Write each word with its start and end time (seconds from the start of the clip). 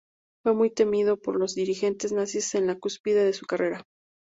Fue 0.43 0.55
muy 0.55 0.71
temido 0.71 1.15
por 1.15 1.35
los 1.39 1.53
dirigentes 1.53 2.11
nazis 2.11 2.55
en 2.55 2.65
la 2.65 2.73
cúspide 2.79 3.23
de 3.23 3.33
su 3.33 3.45
carrera. 3.45 3.83